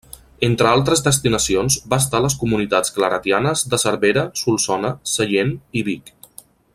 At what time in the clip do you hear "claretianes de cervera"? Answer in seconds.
2.97-4.27